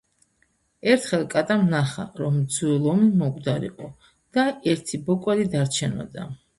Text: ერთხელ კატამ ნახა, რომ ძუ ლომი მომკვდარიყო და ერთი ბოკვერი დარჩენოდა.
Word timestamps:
ერთხელ 0.93 1.25
კატამ 1.33 1.67
ნახა, 1.75 2.07
რომ 2.23 2.41
ძუ 2.57 2.73
ლომი 2.87 3.13
მომკვდარიყო 3.23 3.93
და 4.35 4.51
ერთი 4.75 5.05
ბოკვერი 5.09 5.51
დარჩენოდა. 5.57 6.31